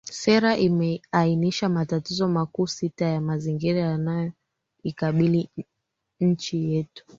[0.19, 5.49] Sera imeainisha matatizo makuu sita ya mazingira yanayoikabili
[6.19, 7.05] nchi yetu